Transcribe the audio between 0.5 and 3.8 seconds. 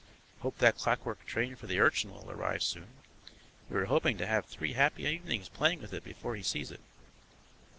that clockwork train for the Urchin will arrive soon; we